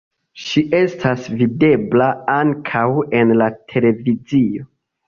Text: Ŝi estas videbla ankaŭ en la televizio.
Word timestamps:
Ŝi 0.43 0.61
estas 0.77 1.27
videbla 1.41 2.09
ankaŭ 2.39 2.85
en 3.21 3.39
la 3.43 3.53
televizio. 3.75 4.69